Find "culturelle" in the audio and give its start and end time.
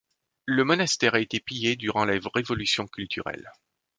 2.87-3.51